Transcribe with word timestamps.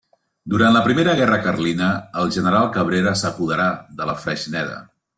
Durant 0.53 0.71
la 0.75 0.81
primera 0.87 1.13
guerra 1.19 1.37
Carlina, 1.43 1.91
el 2.23 2.33
general 2.39 2.67
Cabrera 2.79 3.17
s'apoderà 3.23 3.71
de 4.01 4.13
la 4.13 4.21
Freixneda. 4.27 4.85